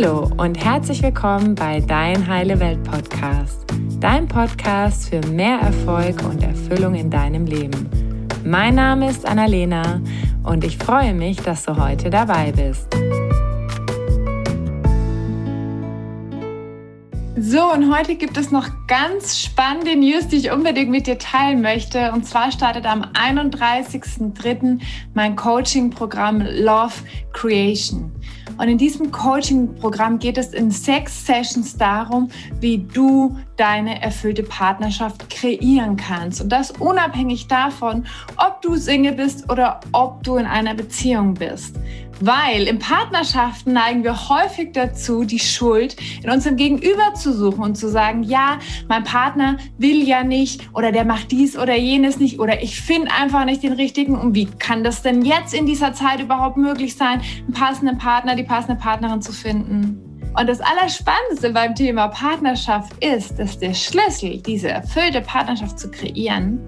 Hallo 0.00 0.30
und 0.36 0.64
herzlich 0.64 1.02
willkommen 1.02 1.56
bei 1.56 1.80
Dein 1.80 2.28
Heile 2.28 2.60
Welt 2.60 2.84
Podcast, 2.84 3.64
dein 3.98 4.28
Podcast 4.28 5.08
für 5.08 5.20
mehr 5.26 5.58
Erfolg 5.58 6.22
und 6.22 6.40
Erfüllung 6.40 6.94
in 6.94 7.10
deinem 7.10 7.46
Leben. 7.46 7.90
Mein 8.44 8.76
Name 8.76 9.10
ist 9.10 9.26
Annalena 9.26 10.00
und 10.44 10.62
ich 10.62 10.78
freue 10.78 11.14
mich, 11.14 11.38
dass 11.38 11.64
du 11.64 11.76
heute 11.76 12.10
dabei 12.10 12.52
bist. 12.52 12.86
So, 17.36 17.72
und 17.72 17.92
heute 17.92 18.14
gibt 18.14 18.36
es 18.36 18.52
noch 18.52 18.68
ganz 18.86 19.40
spannende 19.40 19.96
News, 19.96 20.28
die 20.28 20.36
ich 20.36 20.52
unbedingt 20.52 20.90
mit 20.90 21.08
dir 21.08 21.18
teilen 21.18 21.60
möchte. 21.60 22.12
Und 22.12 22.24
zwar 22.24 22.52
startet 22.52 22.86
am 22.86 23.02
31.03. 23.02 24.80
mein 25.14 25.34
Coaching-Programm 25.34 26.42
Love 26.42 26.94
Creation. 27.32 28.12
Und 28.58 28.68
in 28.68 28.76
diesem 28.76 29.10
Coaching-Programm 29.12 30.18
geht 30.18 30.36
es 30.36 30.52
in 30.52 30.70
sechs 30.70 31.24
Sessions 31.24 31.76
darum, 31.76 32.28
wie 32.60 32.78
du 32.78 33.36
deine 33.56 34.02
erfüllte 34.02 34.42
Partnerschaft 34.42 35.30
kreieren 35.30 35.96
kannst. 35.96 36.40
Und 36.40 36.50
das 36.50 36.72
unabhängig 36.72 37.46
davon, 37.46 38.04
ob 38.36 38.60
du 38.62 38.76
Single 38.76 39.12
bist 39.12 39.50
oder 39.50 39.80
ob 39.92 40.22
du 40.24 40.36
in 40.36 40.46
einer 40.46 40.74
Beziehung 40.74 41.34
bist. 41.34 41.76
Weil 42.20 42.66
in 42.66 42.78
Partnerschaften 42.78 43.72
neigen 43.72 44.02
wir 44.02 44.28
häufig 44.28 44.72
dazu, 44.72 45.24
die 45.24 45.38
Schuld 45.38 45.96
in 46.22 46.30
unserem 46.30 46.56
Gegenüber 46.56 47.14
zu 47.14 47.32
suchen 47.32 47.62
und 47.62 47.76
zu 47.76 47.88
sagen, 47.88 48.24
ja, 48.24 48.58
mein 48.88 49.04
Partner 49.04 49.56
will 49.78 50.02
ja 50.02 50.24
nicht 50.24 50.68
oder 50.74 50.90
der 50.90 51.04
macht 51.04 51.30
dies 51.30 51.56
oder 51.56 51.76
jenes 51.76 52.18
nicht 52.18 52.40
oder 52.40 52.62
ich 52.62 52.80
finde 52.80 53.12
einfach 53.12 53.44
nicht 53.44 53.62
den 53.62 53.72
richtigen. 53.72 54.16
Und 54.16 54.34
wie 54.34 54.46
kann 54.46 54.82
das 54.82 55.02
denn 55.02 55.22
jetzt 55.22 55.54
in 55.54 55.66
dieser 55.66 55.92
Zeit 55.92 56.20
überhaupt 56.20 56.56
möglich 56.56 56.96
sein, 56.96 57.20
einen 57.20 57.52
passenden 57.52 57.98
Partner, 57.98 58.34
die 58.34 58.42
passende 58.42 58.80
Partnerin 58.80 59.22
zu 59.22 59.32
finden? 59.32 60.04
Und 60.38 60.48
das 60.48 60.60
Allerspannendste 60.60 61.50
beim 61.52 61.74
Thema 61.74 62.08
Partnerschaft 62.08 62.92
ist, 63.02 63.38
dass 63.38 63.58
der 63.58 63.74
Schlüssel, 63.74 64.40
diese 64.42 64.68
erfüllte 64.68 65.20
Partnerschaft 65.20 65.78
zu 65.78 65.90
kreieren, 65.90 66.60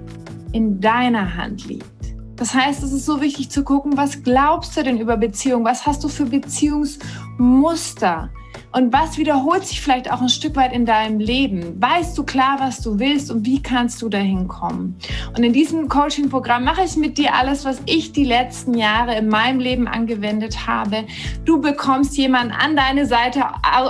in 0.53 0.81
deiner 0.81 1.37
Hand 1.37 1.67
liegt. 1.67 2.00
Das 2.41 2.53
heißt, 2.55 2.83
es 2.83 2.93
ist 2.93 3.05
so 3.05 3.21
wichtig 3.21 3.51
zu 3.51 3.65
gucken, 3.65 3.99
was 3.99 4.23
glaubst 4.23 4.75
du 4.75 4.83
denn 4.83 4.99
über 4.99 5.19
Beziehungen? 5.19 5.67
Was 5.67 5.87
hast 5.87 6.03
du 6.03 6.09
für 6.09 6.25
Beziehungsmuster? 6.25 8.31
Und 8.73 8.93
was 8.93 9.19
wiederholt 9.19 9.67
sich 9.67 9.81
vielleicht 9.81 10.13
auch 10.13 10.21
ein 10.21 10.29
Stück 10.29 10.55
weit 10.55 10.73
in 10.73 10.87
deinem 10.87 11.19
Leben? 11.19 11.83
Weißt 11.83 12.17
du 12.17 12.23
klar, 12.23 12.59
was 12.61 12.81
du 12.81 13.01
willst 13.01 13.29
und 13.33 13.45
wie 13.45 13.61
kannst 13.61 14.01
du 14.01 14.09
dahin 14.09 14.47
kommen? 14.47 14.97
Und 15.37 15.43
in 15.43 15.53
diesem 15.53 15.89
Coaching-Programm 15.89 16.63
mache 16.63 16.85
ich 16.85 16.95
mit 16.95 17.19
dir 17.19 17.35
alles, 17.35 17.65
was 17.65 17.83
ich 17.87 18.13
die 18.13 18.25
letzten 18.25 18.75
Jahre 18.75 19.17
in 19.17 19.29
meinem 19.29 19.59
Leben 19.59 19.89
angewendet 19.89 20.69
habe. 20.69 21.05
Du 21.45 21.61
bekommst 21.61 22.17
jemanden 22.17 22.53
an 22.53 22.77
deine 22.77 23.07
Seite 23.07 23.43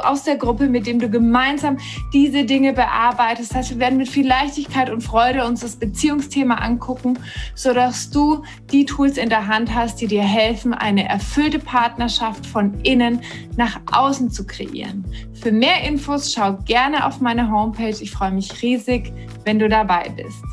aus 0.03 0.25
der 0.25 0.36
Gruppe, 0.36 0.67
mit 0.67 0.86
dem 0.86 0.98
du 0.98 1.11
gemeinsam 1.11 1.77
diese 2.14 2.45
Dinge 2.45 2.73
bearbeitest. 2.73 3.51
Das 3.51 3.58
heißt, 3.58 3.70
wir 3.73 3.81
werden 3.81 3.98
mit 3.98 4.08
viel 4.08 4.27
Leichtigkeit 4.27 4.89
und 4.89 5.03
Freude 5.03 5.45
uns 5.45 5.61
das 5.61 5.77
Beziehungsthema 5.77 6.55
angucken, 6.55 7.19
sodass 7.55 8.08
du 8.08 8.45
die 8.73 8.86
Tools 8.86 9.19
in 9.19 9.28
der 9.28 9.47
Hand 9.47 9.75
hast, 9.75 10.01
die 10.01 10.06
dir 10.06 10.23
helfen, 10.23 10.73
eine 10.73 11.06
erfüllte 11.06 11.58
Partnerschaft 11.58 12.47
von 12.47 12.81
innen 12.81 13.20
nach 13.58 13.78
außen 13.92 14.31
zu 14.31 14.47
kreieren 14.47 14.69
kreieren. 14.70 15.04
Für 15.34 15.52
mehr 15.52 15.82
Infos 15.84 16.32
schau 16.32 16.54
gerne 16.64 17.06
auf 17.06 17.20
meine 17.20 17.50
Homepage. 17.50 17.96
Ich 18.00 18.10
freue 18.10 18.32
mich 18.32 18.62
riesig, 18.62 19.12
wenn 19.44 19.58
du 19.58 19.68
dabei 19.68 20.08
bist. 20.10 20.44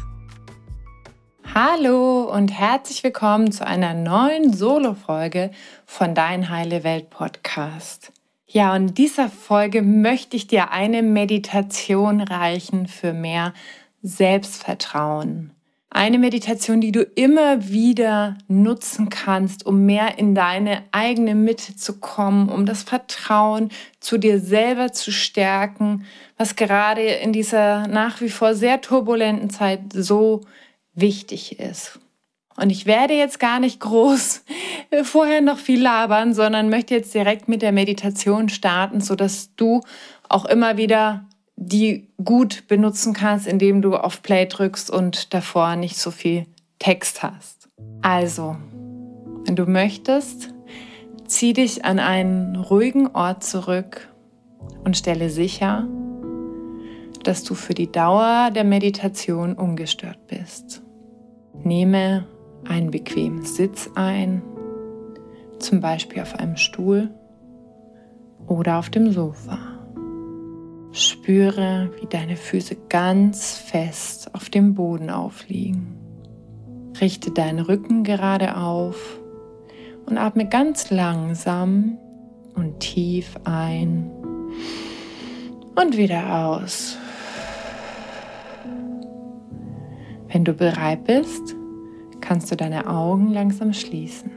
Hallo 1.54 2.24
und 2.24 2.50
herzlich 2.50 3.04
willkommen 3.04 3.52
zu 3.52 3.66
einer 3.66 3.94
neuen 3.94 4.54
Solo-Folge 4.54 5.52
von 5.86 6.14
Dein 6.14 6.50
Heile 6.50 6.84
Welt 6.84 7.10
Podcast. 7.10 8.12
Ja, 8.48 8.76
und 8.76 8.90
in 8.90 8.94
dieser 8.94 9.30
Folge 9.30 9.82
möchte 9.82 10.38
ich 10.38 10.48
dir 10.48 10.72
eine 10.72 11.02
Meditation 11.04 12.22
reichen 12.22 12.88
für 12.88 13.14
mehr 13.14 13.54
Selbstvertrauen. 14.04 15.57
Eine 15.90 16.20
Meditation, 16.20 16.82
die 16.82 16.92
du 16.92 17.02
immer 17.02 17.70
wieder 17.70 18.38
nutzen 18.48 19.10
kannst, 19.10 19.66
um 19.66 19.86
mehr 19.86 20.20
in 20.20 20.36
deine 20.36 20.84
eigene 20.92 21.34
Mitte 21.34 21.76
zu 21.76 22.00
kommen, 22.00 22.50
um 22.50 22.66
das 22.66 22.84
Vertrauen 22.84 23.70
zu 24.00 24.18
dir 24.18 24.40
selber 24.40 24.92
zu 24.92 25.12
stärken, 25.12 26.06
was 26.38 26.58
gerade 26.58 27.02
in 27.02 27.32
dieser 27.32 27.88
nach 27.88 28.20
wie 28.20 28.30
vor 28.30 28.54
sehr 28.54 28.82
turbulenten 28.82 29.50
Zeit 29.50 29.94
so 29.94 30.42
wichtig 30.94 31.60
ist. 31.60 32.00
Und 32.58 32.72
ich 32.72 32.86
werde 32.86 33.14
jetzt 33.14 33.40
gar 33.40 33.60
nicht 33.60 33.80
groß 33.80 34.44
vorher 35.04 35.42
noch 35.42 35.60
viel 35.60 35.82
labern, 35.82 36.34
sondern 36.34 36.70
möchte 36.70 36.96
jetzt 36.96 37.14
direkt 37.14 37.48
mit 37.48 37.62
der 37.62 37.72
Meditation 37.72 38.50
starten, 38.50 39.00
sodass 39.00 39.56
du 39.56 39.82
auch 40.28 40.46
immer 40.46 40.76
wieder 40.76 41.27
die 41.58 42.08
gut 42.24 42.68
benutzen 42.68 43.14
kannst, 43.14 43.48
indem 43.48 43.82
du 43.82 43.96
auf 43.96 44.22
Play 44.22 44.46
drückst 44.46 44.90
und 44.90 45.34
davor 45.34 45.76
nicht 45.76 45.98
so 45.98 46.12
viel 46.12 46.46
Text 46.80 47.24
hast. 47.24 47.68
Also, 48.02 48.56
wenn 49.46 49.56
du 49.56 49.66
möchtest, 49.66 50.54
zieh 51.26 51.54
dich 51.54 51.84
an 51.84 52.00
einen 52.00 52.56
ruhigen 52.56 53.08
Ort 53.08 53.44
zurück 53.44 54.08
und 54.86 54.96
stelle 54.96 55.30
sicher, 55.32 55.88
dass 57.24 57.44
du 57.44 57.56
für 57.56 57.74
die 57.74 57.92
Dauer 57.92 58.52
der 58.52 58.64
Meditation 58.64 59.54
ungestört 59.54 60.28
bist. 60.28 60.84
Nehme 61.64 62.28
einen 62.66 62.92
bequemen 62.92 63.44
Sitz 63.44 63.90
ein, 63.96 64.44
zum 65.58 65.82
Beispiel 65.82 66.22
auf 66.22 66.36
einem 66.36 66.56
Stuhl 66.56 67.10
oder 68.46 68.78
auf 68.78 68.92
dem 68.92 69.12
Sofa. 69.12 69.77
Spüre, 70.98 71.92
wie 72.00 72.08
deine 72.08 72.36
Füße 72.36 72.76
ganz 72.90 73.58
fest 73.58 74.34
auf 74.34 74.50
dem 74.50 74.74
Boden 74.74 75.10
aufliegen. 75.10 75.96
Richte 77.00 77.32
deinen 77.32 77.60
Rücken 77.60 78.04
gerade 78.04 78.58
auf 78.58 79.20
und 80.06 80.18
atme 80.18 80.48
ganz 80.48 80.90
langsam 80.90 81.98
und 82.56 82.80
tief 82.80 83.36
ein 83.44 84.10
und 85.76 85.96
wieder 85.98 86.48
aus. 86.48 86.98
Wenn 90.28 90.44
du 90.44 90.54
bereit 90.54 91.04
bist, 91.06 91.56
kannst 92.22 92.52
du 92.52 92.56
deine 92.56 92.90
Augen 92.90 93.32
langsam 93.32 93.74
schließen. 93.74 94.32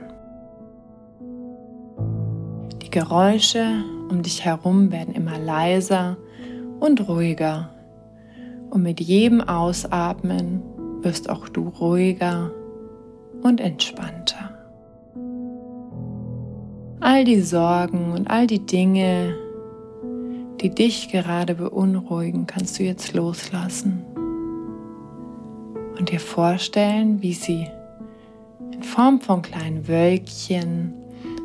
Die 2.83 2.91
Geräusche 2.91 3.85
um 4.11 4.23
dich 4.23 4.45
herum 4.45 4.93
werden 4.93 5.15
immer 5.15 5.39
leiser 5.39 6.17
und 6.81 7.09
ruhiger. 7.09 7.71
Und 8.71 8.83
mit 8.83 9.01
jedem 9.01 9.41
Ausatmen 9.41 10.63
wirst 11.03 11.31
auch 11.31 11.49
du 11.49 11.69
ruhiger 11.69 12.51
und 13.43 13.61
entspannter. 13.61 14.57
All 17.01 17.25
die 17.25 17.41
Sorgen 17.41 18.13
und 18.13 18.29
all 18.29 18.47
die 18.47 18.65
Dinge, 18.67 19.35
die 20.61 20.71
dich 20.71 21.09
gerade 21.11 21.55
beunruhigen, 21.55 22.47
kannst 22.47 22.79
du 22.79 22.83
jetzt 22.83 23.15
loslassen 23.15 24.05
und 25.99 26.11
dir 26.11 26.21
vorstellen, 26.21 27.23
wie 27.23 27.33
sie 27.33 27.67
in 28.73 28.83
Form 28.83 29.21
von 29.21 29.43
kleinen 29.43 29.89
Wölkchen 29.89 30.95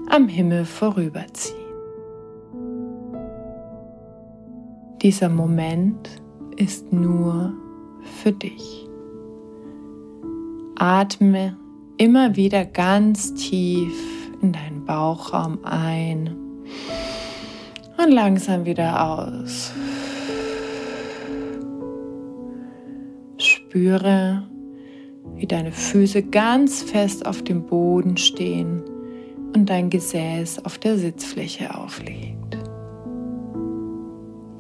am 0.09 0.28
Himmel 0.28 0.66
vorüberziehen. 0.66 1.64
Dieser 5.05 5.29
Moment 5.29 6.09
ist 6.57 6.91
nur 6.91 7.53
für 8.01 8.31
dich. 8.31 8.89
Atme 10.77 11.55
immer 11.97 12.35
wieder 12.35 12.66
ganz 12.66 13.35
tief 13.35 13.93
in 14.41 14.51
deinen 14.51 14.83
Bauchraum 14.83 15.59
ein 15.63 16.35
und 18.03 18.11
langsam 18.13 18.66
wieder 18.66 19.07
aus. 19.07 19.72
Spüre, 23.37 24.49
wie 25.35 25.46
deine 25.46 25.72
Füße 25.72 26.23
ganz 26.23 26.81
fest 26.81 27.28
auf 27.28 27.43
dem 27.43 27.67
Boden 27.67 28.17
stehen 28.17 28.81
und 29.55 29.69
dein 29.69 29.91
Gesäß 29.91 30.66
auf 30.66 30.79
der 30.79 30.97
Sitzfläche 30.97 31.78
aufliegt. 31.78 32.34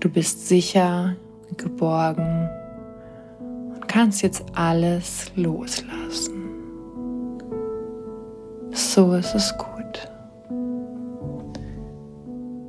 Du 0.05 0.11
bist 0.11 0.47
sicher, 0.47 1.15
geborgen 1.57 2.47
und 3.73 3.87
kannst 3.87 4.21
jetzt 4.21 4.45
alles 4.53 5.31
loslassen. 5.35 6.43
So 8.69 9.13
ist 9.13 9.33
es 9.33 9.51
gut. 9.57 10.11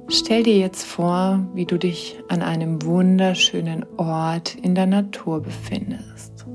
Stell 0.09 0.45
dir 0.45 0.57
jetzt 0.57 0.85
vor, 0.87 1.47
wie 1.53 1.67
du 1.67 1.77
dich 1.77 2.19
an 2.29 2.41
einem 2.41 2.83
wunderschönen 2.83 3.85
Ort 3.99 4.55
in 4.55 4.75
der 4.75 4.87
Natur 4.87 5.43
befindest. 5.43 6.47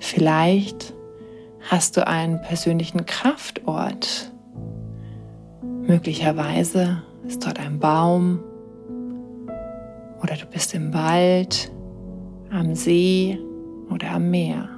Vielleicht 0.00 0.94
hast 1.60 1.96
du 1.96 2.04
einen 2.04 2.42
persönlichen 2.42 3.06
Kraftort 3.06 4.32
Möglicherweise 5.86 7.04
ist 7.24 7.46
dort 7.46 7.60
ein 7.60 7.78
Baum 7.78 8.40
oder 10.22 10.36
du 10.36 10.46
bist 10.46 10.74
im 10.74 10.92
Wald, 10.92 11.72
am 12.50 12.74
See 12.74 13.38
oder 13.90 14.12
am 14.12 14.30
Meer. 14.30 14.68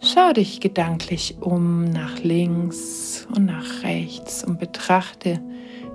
Schau 0.00 0.32
dich 0.32 0.60
gedanklich 0.60 1.36
um 1.40 1.84
nach 1.84 2.22
links 2.22 3.26
und 3.34 3.46
nach 3.46 3.82
rechts 3.82 4.44
und 4.44 4.58
betrachte 4.58 5.40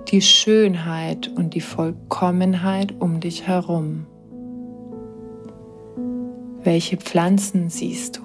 die 0.09 0.21
Schönheit 0.21 1.29
und 1.29 1.53
die 1.53 1.61
Vollkommenheit 1.61 2.93
um 2.99 3.21
dich 3.21 3.47
herum. 3.47 4.05
Welche 6.63 6.97
Pflanzen 6.97 7.69
siehst 7.69 8.17
du? 8.17 8.21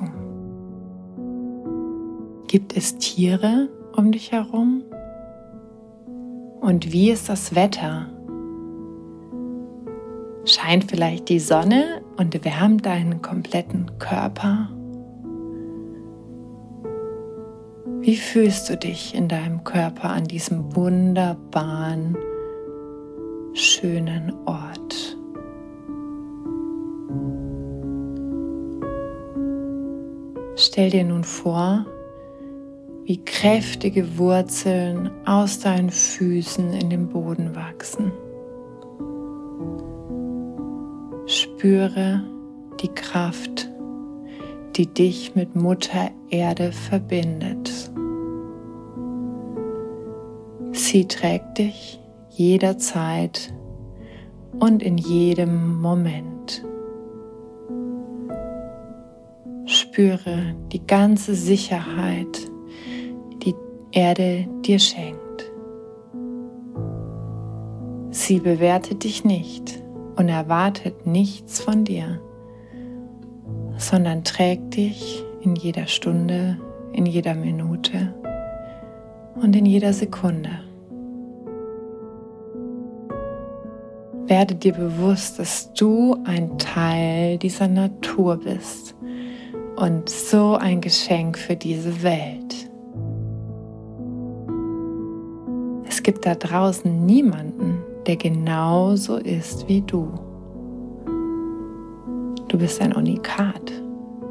Gibt 2.48 2.76
es 2.76 2.98
Tiere 2.98 3.68
um 3.96 4.12
dich 4.12 4.32
herum? 4.32 4.82
Und 6.60 6.92
wie 6.92 7.10
ist 7.10 7.28
das 7.28 7.54
Wetter? 7.54 8.06
Scheint 10.44 10.84
vielleicht 10.90 11.28
die 11.28 11.40
Sonne 11.40 12.02
und 12.16 12.44
wärmt 12.44 12.84
deinen 12.86 13.22
kompletten 13.22 13.98
Körper? 13.98 14.70
Wie 18.00 18.16
fühlst 18.16 18.70
du 18.70 18.76
dich 18.76 19.14
in 19.14 19.28
deinem 19.28 19.64
Körper 19.64 20.10
an 20.10 20.24
diesem 20.24 20.74
wunderbaren, 20.74 22.16
schönen 23.52 24.32
Ort? 24.46 25.16
Stell 30.56 30.90
dir 30.90 31.04
nun 31.04 31.22
vor, 31.22 31.86
wie 33.08 33.24
kräftige 33.24 34.18
Wurzeln 34.18 35.10
aus 35.24 35.60
deinen 35.60 35.88
Füßen 35.88 36.74
in 36.74 36.90
den 36.90 37.08
Boden 37.08 37.56
wachsen. 37.56 38.12
Spüre 41.24 42.22
die 42.82 42.88
Kraft, 42.88 43.70
die 44.76 44.86
dich 44.92 45.34
mit 45.34 45.56
Mutter 45.56 46.10
Erde 46.28 46.70
verbindet. 46.70 47.90
Sie 50.72 51.08
trägt 51.08 51.56
dich 51.56 51.98
jederzeit 52.28 53.54
und 54.58 54.82
in 54.82 54.98
jedem 54.98 55.80
Moment. 55.80 56.62
Spüre 59.64 60.54
die 60.72 60.86
ganze 60.86 61.34
Sicherheit, 61.34 62.50
Erde 63.92 64.46
dir 64.60 64.78
schenkt. 64.78 65.50
Sie 68.10 68.40
bewertet 68.40 69.04
dich 69.04 69.24
nicht 69.24 69.82
und 70.16 70.28
erwartet 70.28 71.06
nichts 71.06 71.60
von 71.60 71.84
dir, 71.84 72.20
sondern 73.76 74.24
trägt 74.24 74.76
dich 74.76 75.24
in 75.40 75.56
jeder 75.56 75.86
Stunde, 75.86 76.58
in 76.92 77.06
jeder 77.06 77.34
Minute 77.34 78.14
und 79.36 79.54
in 79.54 79.64
jeder 79.64 79.92
Sekunde. 79.92 80.50
Werde 84.26 84.54
dir 84.54 84.74
bewusst, 84.74 85.38
dass 85.38 85.72
du 85.72 86.18
ein 86.24 86.58
Teil 86.58 87.38
dieser 87.38 87.68
Natur 87.68 88.36
bist 88.36 88.94
und 89.76 90.10
so 90.10 90.56
ein 90.56 90.82
Geschenk 90.82 91.38
für 91.38 91.56
diese 91.56 92.02
Welt. 92.02 92.47
Gibt 96.08 96.24
da 96.24 96.34
draußen 96.34 97.04
niemanden, 97.04 97.82
der 98.06 98.16
genauso 98.16 99.18
ist 99.18 99.68
wie 99.68 99.82
du. 99.82 100.08
Du 102.48 102.56
bist 102.56 102.80
ein 102.80 102.94
Unikat, 102.94 103.70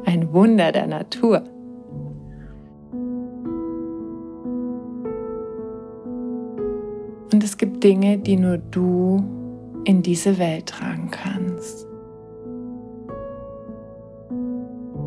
ein 0.04 0.32
Wunder 0.32 0.72
der 0.72 0.88
Natur. 0.88 1.44
Und 7.32 7.44
es 7.44 7.56
gibt 7.56 7.84
Dinge, 7.84 8.18
die 8.18 8.36
nur 8.36 8.58
du 8.58 9.22
in 9.84 10.02
diese 10.02 10.36
Welt 10.40 10.66
tragen 10.66 11.12
kannst. 11.12 11.86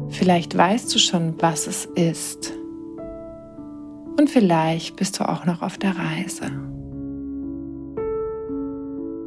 Vielleicht 0.07 0.57
weißt 0.57 0.95
du 0.95 0.99
schon, 0.99 1.33
was 1.41 1.67
es 1.67 1.83
ist. 1.95 2.60
Und 4.17 4.29
vielleicht 4.29 4.95
bist 4.95 5.19
du 5.19 5.27
auch 5.27 5.45
noch 5.45 5.61
auf 5.61 5.77
der 5.77 5.95
Reise. 5.97 6.51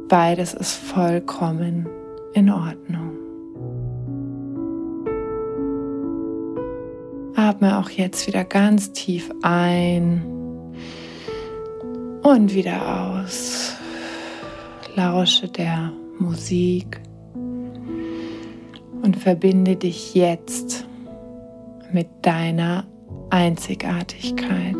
Beides 0.07 0.53
ist 0.53 0.73
vollkommen 0.73 1.87
in 2.33 2.49
Ordnung. 2.49 3.11
Atme 7.35 7.77
auch 7.77 7.89
jetzt 7.89 8.27
wieder 8.27 8.43
ganz 8.43 8.93
tief 8.93 9.31
ein 9.41 10.23
und 12.23 12.53
wieder 12.53 13.13
aus 13.13 13.75
lausche 14.95 15.47
der 15.47 15.91
Musik 16.17 17.01
und 19.03 19.17
verbinde 19.17 19.75
dich 19.75 20.15
jetzt 20.15 20.87
mit 21.91 22.07
deiner 22.21 22.85
Einzigartigkeit 23.29 24.75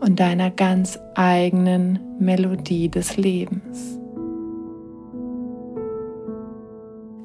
und 0.00 0.20
deiner 0.20 0.50
ganz 0.50 0.98
eigenen 1.14 1.98
Melodie 2.18 2.88
des 2.88 3.16
Lebens. 3.16 3.98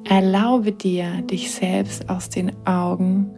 Erlaube 0.04 0.72
dir, 0.72 1.22
dich 1.22 1.52
selbst 1.52 2.08
aus 2.08 2.30
den 2.30 2.52
Augen 2.66 3.30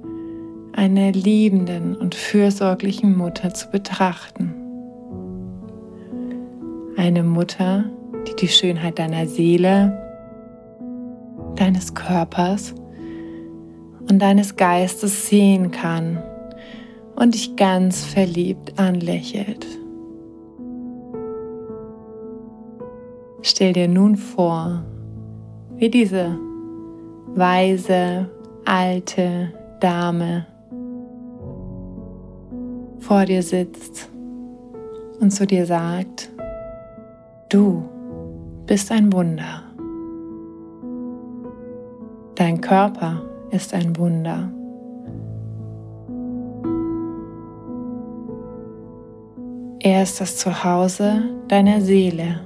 einer 0.73 1.13
liebenden 1.13 1.97
und 1.97 2.15
fürsorglichen 2.15 3.17
Mutter 3.17 3.53
zu 3.53 3.69
betrachten 3.71 4.55
eine 7.03 7.25
Mutter, 7.25 7.85
die 8.29 8.37
die 8.37 8.49
Schönheit 8.49 8.99
deiner 9.01 9.27
Seele, 9.27 9.99
deines 11.57 11.95
Körpers 11.95 12.75
und 14.09 14.19
deines 14.21 14.57
Geistes 14.57 15.29
sehen 15.29 15.71
kann 15.71 16.23
und 17.17 17.35
dich 17.35 17.57
ganz 17.57 18.05
verliebt 18.05 18.79
anlächelt. 18.79 19.67
Stell 23.43 23.73
dir 23.73 23.89
nun 23.89 24.17
vor, 24.17 24.85
wie 25.77 25.91
diese 25.91 26.39
weise, 27.35 28.29
alte 28.65 29.53
Dame 29.81 30.47
vor 33.01 33.25
dir 33.25 33.43
sitzt 33.43 34.09
und 35.21 35.31
zu 35.31 35.47
dir 35.47 35.67
sagt, 35.67 36.31
Du 37.49 37.83
bist 38.65 38.91
ein 38.91 39.13
Wunder. 39.13 39.65
Dein 42.35 42.61
Körper 42.61 43.23
ist 43.53 43.75
ein 43.75 43.97
Wunder. 43.97 44.51
Er 49.81 50.03
ist 50.03 50.21
das 50.21 50.39
Zuhause 50.39 51.23
deiner 51.49 51.81
Seele 51.81 52.41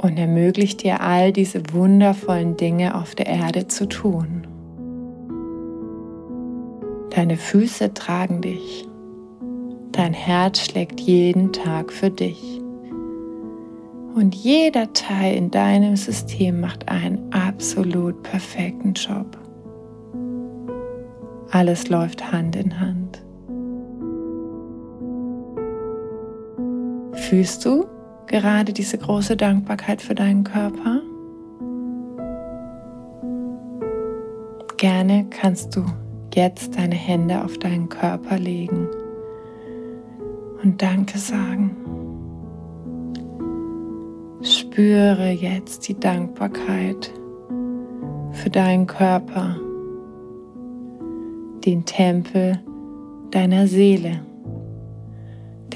und 0.00 0.18
ermöglicht 0.18 0.82
dir 0.82 1.00
all 1.00 1.32
diese 1.32 1.62
wundervollen 1.72 2.56
Dinge 2.56 2.94
auf 2.94 3.14
der 3.14 3.26
Erde 3.26 3.68
zu 3.68 3.88
tun. 3.88 4.46
Deine 7.10 7.36
Füße 7.36 7.94
tragen 7.94 8.40
dich. 8.42 8.88
Dein 9.92 10.14
Herz 10.14 10.60
schlägt 10.60 11.00
jeden 11.00 11.52
Tag 11.52 11.92
für 11.92 12.10
dich. 12.10 12.61
Und 14.14 14.34
jeder 14.34 14.92
Teil 14.92 15.36
in 15.36 15.50
deinem 15.50 15.96
System 15.96 16.60
macht 16.60 16.88
einen 16.88 17.32
absolut 17.32 18.22
perfekten 18.22 18.92
Job. 18.92 19.38
Alles 21.50 21.88
läuft 21.88 22.32
Hand 22.32 22.56
in 22.56 22.78
Hand. 22.78 23.22
Fühlst 27.14 27.64
du 27.64 27.86
gerade 28.26 28.72
diese 28.72 28.98
große 28.98 29.36
Dankbarkeit 29.36 30.02
für 30.02 30.14
deinen 30.14 30.44
Körper? 30.44 31.00
Gerne 34.76 35.26
kannst 35.30 35.74
du 35.76 35.84
jetzt 36.34 36.76
deine 36.76 36.94
Hände 36.94 37.44
auf 37.44 37.56
deinen 37.58 37.88
Körper 37.88 38.38
legen 38.38 38.88
und 40.62 40.82
Danke 40.82 41.18
sagen. 41.18 41.81
Spüre 44.72 45.28
jetzt 45.28 45.86
die 45.86 46.00
Dankbarkeit 46.00 47.12
für 48.30 48.48
deinen 48.48 48.86
Körper, 48.86 49.56
den 51.66 51.84
Tempel 51.84 52.58
deiner 53.32 53.66
Seele, 53.66 54.20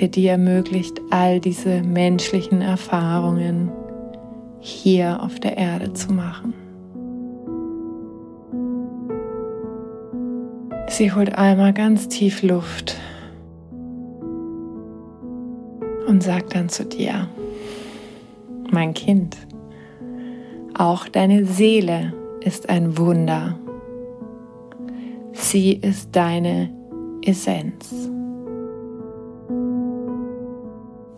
der 0.01 0.09
dir 0.09 0.31
ermöglicht, 0.31 0.99
all 1.11 1.41
diese 1.41 1.83
menschlichen 1.83 2.63
Erfahrungen 2.63 3.71
hier 4.61 5.23
auf 5.23 5.41
der 5.41 5.59
Erde 5.59 5.93
zu 5.93 6.15
machen. 6.15 6.55
Sie 10.89 11.13
holt 11.13 11.37
einmal 11.37 11.75
ganz 11.75 12.09
tief 12.09 12.43
Luft 12.43 12.97
und 16.09 16.23
sagt 16.23 16.55
dann 16.55 16.71
zu 16.71 16.87
dir, 16.87 17.29
mein 18.77 18.93
Kind, 18.93 19.39
auch 20.77 21.09
deine 21.09 21.47
Seele 21.47 22.13
ist 22.43 22.69
ein 22.69 22.99
Wunder. 22.99 23.59
Sie 25.33 25.73
ist 25.73 26.15
deine 26.15 26.69
Essenz. 27.23 28.11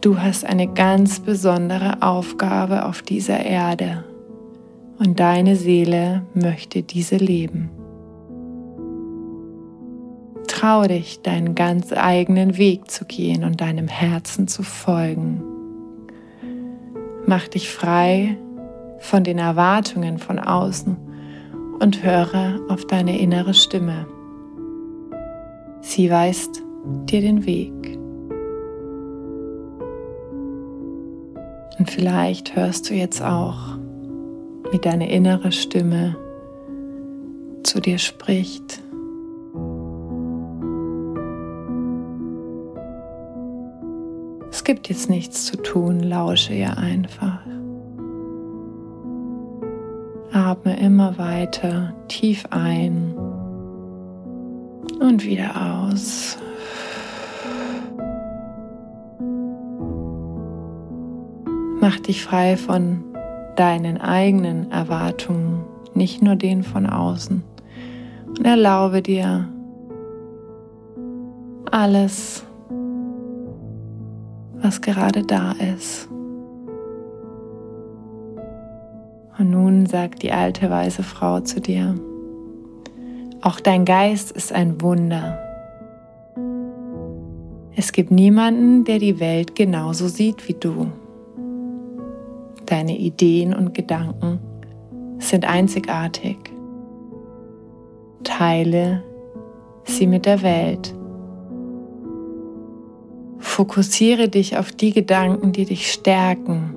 Du 0.00 0.20
hast 0.20 0.44
eine 0.44 0.68
ganz 0.72 1.18
besondere 1.18 2.00
Aufgabe 2.00 2.84
auf 2.84 3.02
dieser 3.02 3.40
Erde 3.40 4.04
und 5.00 5.18
deine 5.18 5.56
Seele 5.56 6.22
möchte 6.34 6.84
diese 6.84 7.16
leben. 7.16 7.70
Trau 10.46 10.84
dich, 10.84 11.22
deinen 11.22 11.56
ganz 11.56 11.92
eigenen 11.92 12.56
Weg 12.56 12.88
zu 12.88 13.04
gehen 13.04 13.42
und 13.42 13.60
deinem 13.60 13.88
Herzen 13.88 14.46
zu 14.46 14.62
folgen. 14.62 15.42
Mach 17.28 17.46
dich 17.46 17.68
frei 17.68 18.38
von 19.00 19.22
den 19.22 19.36
Erwartungen 19.36 20.16
von 20.16 20.38
außen 20.38 20.96
und 21.78 22.02
höre 22.02 22.58
auf 22.70 22.86
deine 22.86 23.18
innere 23.18 23.52
Stimme. 23.52 24.06
Sie 25.82 26.10
weist 26.10 26.62
dir 27.04 27.20
den 27.20 27.44
Weg. 27.44 27.98
Und 31.78 31.90
vielleicht 31.90 32.56
hörst 32.56 32.88
du 32.88 32.94
jetzt 32.94 33.20
auch, 33.20 33.76
wie 34.70 34.78
deine 34.78 35.12
innere 35.12 35.52
Stimme 35.52 36.16
zu 37.62 37.78
dir 37.78 37.98
spricht. 37.98 38.82
Gibt 44.68 44.90
jetzt 44.90 45.08
nichts 45.08 45.46
zu 45.46 45.56
tun, 45.56 46.00
lausche 46.00 46.52
ihr 46.52 46.76
einfach. 46.76 47.40
Atme 50.30 50.78
immer 50.78 51.16
weiter 51.16 51.94
tief 52.08 52.44
ein 52.50 53.14
und 55.00 55.24
wieder 55.24 55.52
aus. 55.86 56.36
Mach 61.80 61.98
dich 62.00 62.22
frei 62.22 62.58
von 62.58 63.02
deinen 63.56 63.98
eigenen 63.98 64.70
Erwartungen, 64.70 65.64
nicht 65.94 66.20
nur 66.20 66.36
den 66.36 66.62
von 66.62 66.84
außen. 66.84 67.42
Und 68.36 68.44
erlaube 68.44 69.00
dir 69.00 69.48
alles 71.70 72.44
was 74.62 74.80
gerade 74.80 75.24
da 75.24 75.52
ist. 75.52 76.08
Und 79.38 79.50
nun 79.50 79.86
sagt 79.86 80.22
die 80.22 80.32
alte 80.32 80.68
weise 80.68 81.02
Frau 81.02 81.40
zu 81.40 81.60
dir, 81.60 81.94
auch 83.40 83.60
dein 83.60 83.84
Geist 83.84 84.32
ist 84.32 84.52
ein 84.52 84.80
Wunder. 84.80 85.38
Es 87.76 87.92
gibt 87.92 88.10
niemanden, 88.10 88.84
der 88.84 88.98
die 88.98 89.20
Welt 89.20 89.54
genauso 89.54 90.08
sieht 90.08 90.48
wie 90.48 90.54
du. 90.54 90.90
Deine 92.66 92.98
Ideen 92.98 93.54
und 93.54 93.74
Gedanken 93.74 94.40
sind 95.20 95.48
einzigartig. 95.48 96.36
Teile 98.24 99.04
sie 99.84 100.08
mit 100.08 100.26
der 100.26 100.42
Welt 100.42 100.97
Fokussiere 103.58 104.28
dich 104.28 104.56
auf 104.56 104.70
die 104.70 104.92
Gedanken, 104.92 105.50
die 105.50 105.64
dich 105.64 105.90
stärken 105.90 106.76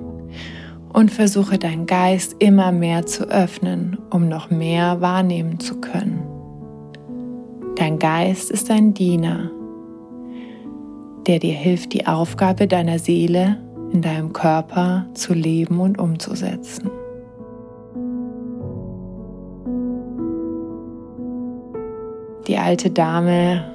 und 0.92 1.12
versuche 1.12 1.56
deinen 1.56 1.86
Geist 1.86 2.34
immer 2.40 2.72
mehr 2.72 3.06
zu 3.06 3.30
öffnen, 3.30 3.98
um 4.10 4.28
noch 4.28 4.50
mehr 4.50 5.00
wahrnehmen 5.00 5.60
zu 5.60 5.76
können. 5.76 6.24
Dein 7.76 8.00
Geist 8.00 8.50
ist 8.50 8.68
ein 8.68 8.94
Diener, 8.94 9.48
der 11.28 11.38
dir 11.38 11.54
hilft, 11.54 11.92
die 11.92 12.08
Aufgabe 12.08 12.66
deiner 12.66 12.98
Seele 12.98 13.58
in 13.92 14.02
deinem 14.02 14.32
Körper 14.32 15.06
zu 15.14 15.34
leben 15.34 15.78
und 15.78 16.00
umzusetzen. 16.00 16.90
Die 22.48 22.58
alte 22.58 22.90
Dame 22.90 23.70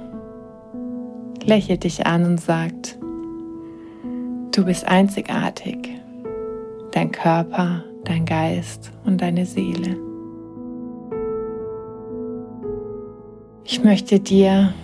lächelt 1.42 1.84
dich 1.84 2.06
an 2.06 2.26
und 2.26 2.38
sagt, 2.38 2.97
Du 4.58 4.64
bist 4.64 4.88
einzigartig. 4.88 5.88
Dein 6.90 7.12
Körper, 7.12 7.84
dein 8.02 8.24
Geist 8.24 8.90
und 9.04 9.20
deine 9.20 9.46
Seele. 9.46 9.96
Ich 13.62 13.84
möchte 13.84 14.18
dir 14.18 14.74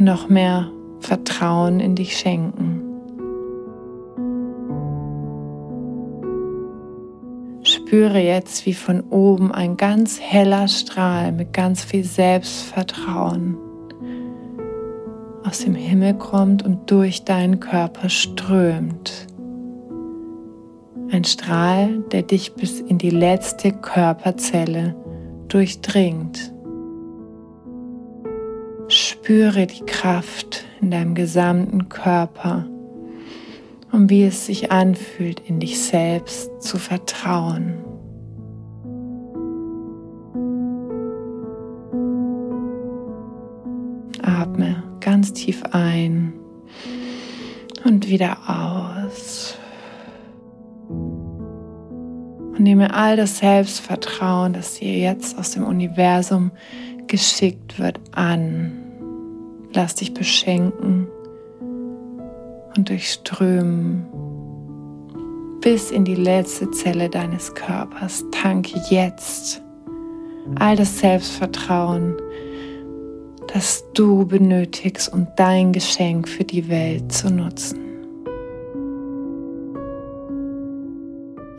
noch 0.00 0.28
mehr 0.28 0.68
Vertrauen 0.98 1.78
in 1.78 1.94
dich 1.94 2.16
schenken. 2.16 2.82
Spüre 7.62 8.18
jetzt, 8.18 8.66
wie 8.66 8.74
von 8.74 9.02
oben 9.10 9.52
ein 9.52 9.76
ganz 9.76 10.20
heller 10.20 10.66
Strahl 10.66 11.30
mit 11.30 11.52
ganz 11.52 11.84
viel 11.84 12.02
Selbstvertrauen 12.02 13.56
aus 15.44 15.60
dem 15.60 15.74
Himmel 15.74 16.14
kommt 16.14 16.64
und 16.64 16.90
durch 16.90 17.24
deinen 17.24 17.60
Körper 17.60 18.08
strömt. 18.08 19.26
Ein 21.10 21.24
Strahl, 21.24 22.00
der 22.12 22.22
dich 22.22 22.54
bis 22.54 22.80
in 22.80 22.98
die 22.98 23.10
letzte 23.10 23.72
Körperzelle 23.72 24.96
durchdringt. 25.48 26.52
Spüre 28.88 29.66
die 29.66 29.84
Kraft 29.84 30.64
in 30.80 30.90
deinem 30.90 31.14
gesamten 31.14 31.88
Körper 31.88 32.66
und 33.90 34.08
wie 34.08 34.24
es 34.24 34.46
sich 34.46 34.72
anfühlt, 34.72 35.40
in 35.40 35.60
dich 35.60 35.80
selbst 35.82 36.50
zu 36.62 36.78
vertrauen. 36.78 37.91
Tief 45.42 45.62
ein 45.72 46.32
und 47.84 48.08
wieder 48.08 48.38
aus. 48.46 49.56
Und 50.88 52.60
nehme 52.60 52.94
all 52.94 53.16
das 53.16 53.38
Selbstvertrauen, 53.38 54.52
das 54.52 54.74
dir 54.74 54.96
jetzt 54.96 55.36
aus 55.36 55.50
dem 55.50 55.64
Universum 55.64 56.52
geschickt 57.08 57.80
wird, 57.80 57.98
an. 58.12 58.78
Lass 59.74 59.96
dich 59.96 60.14
beschenken 60.14 61.08
und 62.76 62.88
durchströmen 62.88 64.06
bis 65.60 65.90
in 65.90 66.04
die 66.04 66.14
letzte 66.14 66.70
Zelle 66.70 67.08
deines 67.08 67.54
Körpers. 67.54 68.24
Tanke 68.30 68.80
jetzt 68.90 69.62
all 70.56 70.76
das 70.76 70.98
Selbstvertrauen, 70.98 72.16
das 73.52 73.84
du 73.92 74.26
benötigst, 74.26 75.12
um 75.12 75.26
dein 75.36 75.72
Geschenk 75.72 76.28
für 76.28 76.44
die 76.44 76.68
Welt 76.68 77.12
zu 77.12 77.30
nutzen. 77.30 77.78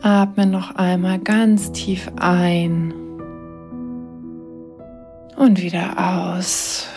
Atme 0.02 0.46
noch 0.46 0.74
einmal 0.74 1.18
ganz 1.18 1.72
tief 1.72 2.10
ein 2.16 2.92
und 5.36 5.62
wieder 5.62 6.26
aus. 6.28 6.88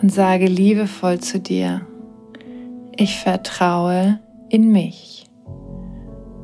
Und 0.00 0.10
sage 0.10 0.46
liebevoll 0.46 1.18
zu 1.18 1.40
dir, 1.40 1.86
ich 2.96 3.18
vertraue 3.18 4.20
in 4.48 4.72
mich 4.72 5.26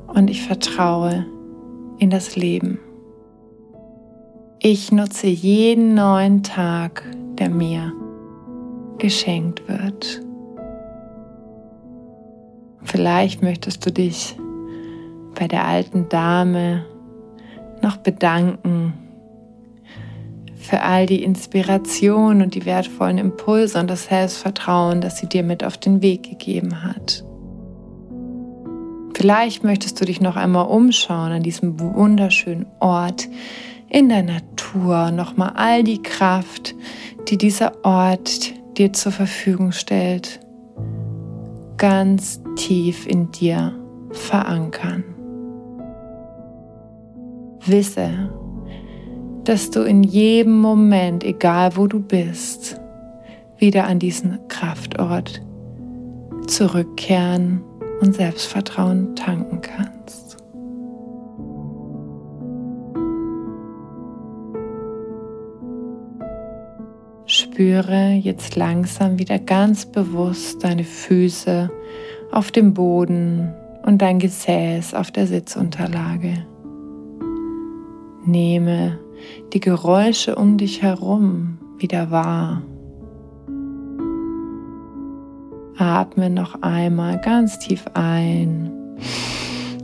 und 0.09 0.29
ich 0.29 0.43
vertraue 0.43 1.27
in 1.99 2.11
das 2.11 2.37
Leben. 2.37 2.79
Ich 4.67 4.91
nutze 4.91 5.27
jeden 5.27 5.93
neuen 5.93 6.43
Tag, 6.43 7.05
der 7.35 7.51
mir 7.51 7.93
geschenkt 8.97 9.69
wird. 9.69 10.23
Vielleicht 12.83 13.43
möchtest 13.43 13.85
du 13.85 13.93
dich 13.93 14.39
bei 15.39 15.49
der 15.49 15.67
alten 15.67 16.09
Dame 16.09 16.87
noch 17.83 17.99
bedanken 17.99 18.95
für 20.57 20.81
all 20.81 21.05
die 21.05 21.23
Inspiration 21.23 22.41
und 22.41 22.55
die 22.55 22.65
wertvollen 22.65 23.19
Impulse 23.19 23.79
und 23.79 23.91
das 23.91 24.07
Selbstvertrauen, 24.07 25.03
das 25.03 25.19
sie 25.19 25.29
dir 25.29 25.43
mit 25.43 25.63
auf 25.63 25.77
den 25.77 26.01
Weg 26.01 26.23
gegeben 26.23 26.83
hat. 26.83 27.23
Vielleicht 29.13 29.63
möchtest 29.63 30.01
du 30.01 30.07
dich 30.07 30.23
noch 30.23 30.37
einmal 30.37 30.69
umschauen 30.69 31.33
an 31.33 31.43
diesem 31.43 31.79
wunderschönen 31.79 32.65
Ort 32.81 33.29
in 33.95 34.09
der 34.09 34.25
Natur, 34.25 35.13
nochmal 35.13 35.53
all 35.55 35.85
die 35.85 36.03
Kraft, 36.03 36.75
die 37.29 37.39
dieser 37.39 37.85
Ort 37.85 38.53
dir 38.77 38.93
zur 38.93 39.13
Verfügung 39.13 39.71
stellt, 39.71 40.41
ganz 41.77 42.43
tief 42.57 43.07
in 43.07 43.31
dir 43.31 43.73
verankern. 44.11 45.05
Wisse, 47.65 48.31
dass 49.45 49.71
du 49.71 49.83
in 49.83 50.03
jedem 50.03 50.59
Moment, 50.59 51.23
egal 51.23 51.77
wo 51.77 51.87
du 51.87 52.01
bist, 52.01 52.81
wieder 53.59 53.87
an 53.87 54.01
diesen 54.01 54.41
Kraftort 54.49 55.41
zurückkehren 56.49 57.63
und 58.01 58.17
Selbstvertrauen 58.17 59.15
tanken 59.15 59.61
kannst. 59.61 59.94
Spüre 67.55 68.15
jetzt 68.15 68.57
langsam 68.57 69.21
wieder 69.21 69.39
ganz 69.39 69.87
bewusst 69.87 70.65
deine 70.65 70.83
Füße 70.83 71.71
auf 72.33 72.51
dem 72.51 72.75
Boden 72.75 73.55
und 73.85 74.03
dein 74.03 74.19
Gesäß 74.19 74.93
auf 74.93 75.13
der 75.13 75.29
Sitzunterlage. 75.29 76.45
Nehme 78.25 78.99
die 79.53 79.61
Geräusche 79.61 80.35
um 80.35 80.59
dich 80.59 80.83
herum 80.83 81.59
wieder 81.79 82.11
wahr. 82.11 82.63
Atme 85.79 86.31
noch 86.31 86.61
einmal 86.61 87.21
ganz 87.21 87.61
tief 87.61 87.85
ein 87.95 88.73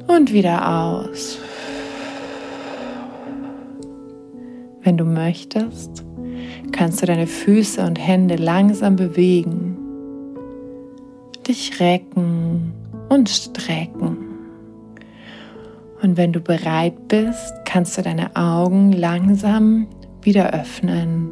und 0.08 0.32
wieder 0.32 0.68
aus. 0.68 1.38
Wenn 4.82 4.96
du 4.96 5.04
möchtest, 5.04 6.04
kannst 6.72 7.02
du 7.02 7.06
deine 7.06 7.26
Füße 7.26 7.84
und 7.84 7.96
Hände 7.96 8.36
langsam 8.36 8.96
bewegen, 8.96 9.76
dich 11.46 11.80
recken 11.80 12.72
und 13.08 13.28
strecken. 13.28 14.16
Und 16.02 16.16
wenn 16.16 16.32
du 16.32 16.40
bereit 16.40 17.08
bist, 17.08 17.52
kannst 17.64 17.98
du 17.98 18.02
deine 18.02 18.34
Augen 18.36 18.92
langsam 18.92 19.86
wieder 20.22 20.52
öffnen 20.54 21.30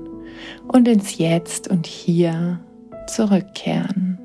und 0.66 0.86
ins 0.88 1.16
Jetzt 1.18 1.68
und 1.68 1.86
Hier 1.86 2.60
zurückkehren. 3.06 4.18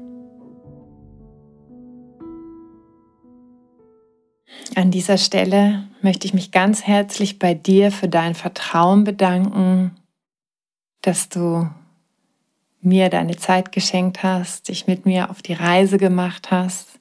An 4.75 4.91
dieser 4.91 5.17
Stelle 5.17 5.83
möchte 6.01 6.25
ich 6.25 6.33
mich 6.33 6.51
ganz 6.51 6.83
herzlich 6.83 7.37
bei 7.37 7.53
dir 7.53 7.91
für 7.91 8.07
dein 8.07 8.33
Vertrauen 8.33 9.03
bedanken, 9.03 9.91
dass 11.03 11.29
du 11.29 11.69
mir 12.81 13.09
deine 13.09 13.37
Zeit 13.37 13.71
geschenkt 13.71 14.23
hast, 14.23 14.69
dich 14.69 14.87
mit 14.87 15.05
mir 15.05 15.29
auf 15.29 15.41
die 15.41 15.53
Reise 15.53 15.97
gemacht 15.97 16.49
hast. 16.51 16.99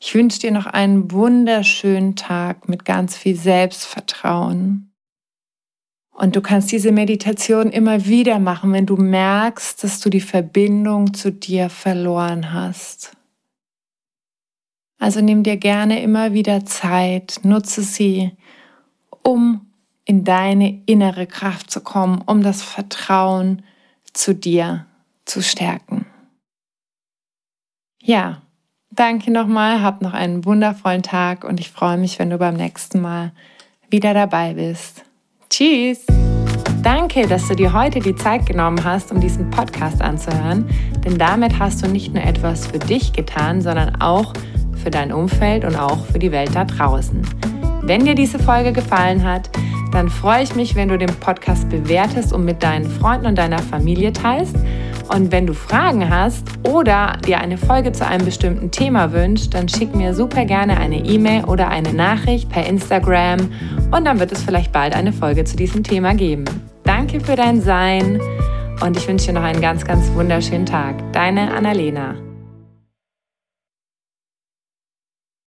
Ich 0.00 0.14
wünsche 0.14 0.40
dir 0.40 0.50
noch 0.50 0.66
einen 0.66 1.10
wunderschönen 1.12 2.16
Tag 2.16 2.68
mit 2.68 2.84
ganz 2.84 3.16
viel 3.16 3.36
Selbstvertrauen. 3.36 4.90
Und 6.12 6.36
du 6.36 6.40
kannst 6.40 6.70
diese 6.72 6.92
Meditation 6.92 7.70
immer 7.70 8.06
wieder 8.06 8.38
machen, 8.38 8.72
wenn 8.72 8.86
du 8.86 8.96
merkst, 8.96 9.82
dass 9.82 10.00
du 10.00 10.10
die 10.10 10.20
Verbindung 10.20 11.12
zu 11.12 11.32
dir 11.32 11.70
verloren 11.70 12.52
hast. 12.52 13.16
Also 14.98 15.20
nimm 15.20 15.42
dir 15.42 15.56
gerne 15.56 16.02
immer 16.02 16.32
wieder 16.32 16.64
Zeit, 16.64 17.40
nutze 17.42 17.82
sie, 17.82 18.32
um 19.22 19.66
in 20.04 20.24
deine 20.24 20.82
innere 20.86 21.26
Kraft 21.26 21.70
zu 21.70 21.80
kommen, 21.80 22.22
um 22.26 22.42
das 22.42 22.62
Vertrauen 22.62 23.62
zu 24.12 24.34
dir 24.34 24.86
zu 25.24 25.42
stärken. 25.42 26.06
Ja, 28.02 28.42
danke 28.90 29.30
nochmal, 29.30 29.82
hab 29.82 30.02
noch 30.02 30.12
einen 30.12 30.44
wundervollen 30.44 31.02
Tag 31.02 31.44
und 31.44 31.58
ich 31.58 31.70
freue 31.70 31.96
mich, 31.96 32.18
wenn 32.18 32.30
du 32.30 32.38
beim 32.38 32.54
nächsten 32.54 33.00
Mal 33.00 33.32
wieder 33.88 34.12
dabei 34.12 34.54
bist. 34.54 35.04
Tschüss! 35.48 36.04
Danke, 36.82 37.26
dass 37.26 37.48
du 37.48 37.56
dir 37.56 37.72
heute 37.72 38.00
die 38.00 38.14
Zeit 38.14 38.44
genommen 38.44 38.84
hast, 38.84 39.10
um 39.10 39.18
diesen 39.18 39.48
Podcast 39.50 40.02
anzuhören, 40.02 40.68
denn 41.02 41.16
damit 41.16 41.58
hast 41.58 41.82
du 41.82 41.88
nicht 41.88 42.12
nur 42.12 42.22
etwas 42.22 42.66
für 42.66 42.78
dich 42.78 43.14
getan, 43.14 43.62
sondern 43.62 44.02
auch 44.02 44.34
für 44.82 44.90
dein 44.90 45.10
Umfeld 45.10 45.64
und 45.64 45.76
auch 45.76 46.04
für 46.04 46.18
die 46.18 46.30
Welt 46.30 46.54
da 46.54 46.66
draußen. 46.66 47.22
Wenn 47.80 48.04
dir 48.04 48.14
diese 48.14 48.38
Folge 48.38 48.74
gefallen 48.74 49.22
hat, 49.22 49.48
dann 49.94 50.08
freue 50.08 50.42
ich 50.42 50.54
mich, 50.54 50.74
wenn 50.74 50.88
du 50.88 50.98
den 50.98 51.14
Podcast 51.20 51.68
bewertest 51.68 52.32
und 52.32 52.44
mit 52.44 52.62
deinen 52.62 52.90
Freunden 52.90 53.26
und 53.26 53.38
deiner 53.38 53.60
Familie 53.60 54.12
teilst. 54.12 54.56
Und 55.08 55.32
wenn 55.32 55.46
du 55.46 55.54
Fragen 55.54 56.08
hast 56.08 56.46
oder 56.66 57.18
dir 57.26 57.38
eine 57.38 57.58
Folge 57.58 57.92
zu 57.92 58.06
einem 58.06 58.24
bestimmten 58.24 58.70
Thema 58.70 59.12
wünschst, 59.12 59.52
dann 59.52 59.68
schick 59.68 59.94
mir 59.94 60.14
super 60.14 60.44
gerne 60.44 60.78
eine 60.78 61.04
E-Mail 61.04 61.44
oder 61.44 61.68
eine 61.68 61.92
Nachricht 61.92 62.48
per 62.48 62.66
Instagram 62.66 63.50
und 63.90 64.04
dann 64.04 64.18
wird 64.18 64.32
es 64.32 64.42
vielleicht 64.42 64.72
bald 64.72 64.94
eine 64.94 65.12
Folge 65.12 65.44
zu 65.44 65.56
diesem 65.56 65.82
Thema 65.82 66.14
geben. 66.14 66.44
Danke 66.84 67.20
für 67.20 67.36
dein 67.36 67.60
Sein 67.60 68.20
und 68.82 68.96
ich 68.96 69.06
wünsche 69.06 69.26
dir 69.26 69.34
noch 69.34 69.42
einen 69.42 69.60
ganz, 69.60 69.84
ganz 69.84 70.10
wunderschönen 70.14 70.66
Tag. 70.66 70.94
Deine 71.12 71.52
Annalena. 71.52 72.23